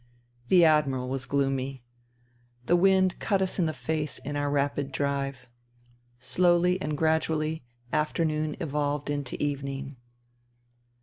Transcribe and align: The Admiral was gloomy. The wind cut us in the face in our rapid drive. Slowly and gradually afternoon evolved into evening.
The 0.49 0.65
Admiral 0.65 1.09
was 1.09 1.27
gloomy. 1.27 1.83
The 2.65 2.75
wind 2.75 3.19
cut 3.19 3.39
us 3.39 3.59
in 3.59 3.67
the 3.67 3.71
face 3.71 4.17
in 4.17 4.35
our 4.35 4.49
rapid 4.49 4.91
drive. 4.91 5.45
Slowly 6.19 6.81
and 6.81 6.97
gradually 6.97 7.63
afternoon 7.93 8.57
evolved 8.59 9.11
into 9.11 9.39
evening. 9.39 9.97